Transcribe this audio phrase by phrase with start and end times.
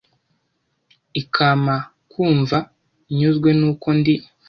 [1.21, 1.75] ikama
[2.11, 2.57] kumva
[3.17, 4.15] nyuzwe n’uko ndi